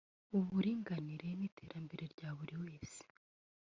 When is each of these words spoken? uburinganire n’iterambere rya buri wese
uburinganire 0.37 1.27
n’iterambere 1.39 2.03
rya 2.13 2.29
buri 2.37 2.55
wese 2.63 3.01